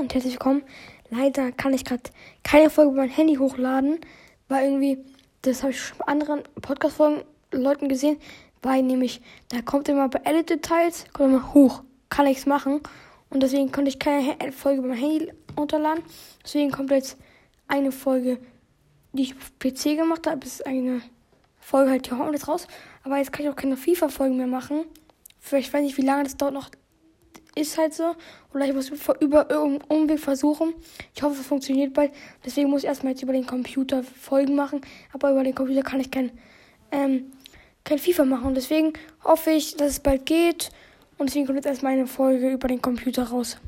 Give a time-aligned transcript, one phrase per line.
[0.00, 0.62] und herzlich willkommen.
[1.10, 2.04] Leider kann ich gerade
[2.42, 3.98] keine Folge über mein Handy hochladen,
[4.48, 4.98] weil irgendwie,
[5.42, 8.16] das habe ich schon bei anderen Podcast-Folgen Leuten gesehen,
[8.62, 12.80] weil nämlich, da kommt immer bei Edit Details, kommt immer hoch, kann ich's machen
[13.28, 16.02] und deswegen konnte ich keine Folge über mein Handy runterladen.
[16.42, 17.18] Deswegen kommt jetzt
[17.68, 18.38] eine Folge,
[19.12, 21.02] die ich auf PC gemacht habe, ist eine
[21.58, 22.66] Folge halt, die hauen jetzt raus,
[23.02, 24.84] aber jetzt kann ich auch keine FIFA-Folgen mehr machen.
[25.40, 26.70] Vielleicht weiß ich, wie lange das dauert noch
[27.60, 28.14] ist halt so.
[28.54, 28.90] Oder ich muss
[29.20, 30.74] über irgendeinen Umweg versuchen.
[31.14, 32.12] Ich hoffe, es funktioniert bald.
[32.44, 34.80] Deswegen muss ich erstmal jetzt über den Computer Folgen machen.
[35.12, 36.32] Aber über den Computer kann ich kein,
[36.90, 37.32] ähm,
[37.84, 38.54] kein FIFA machen.
[38.54, 38.92] deswegen
[39.24, 40.70] hoffe ich, dass es bald geht.
[41.18, 43.58] Und deswegen kommt jetzt erstmal eine Folge über den Computer raus.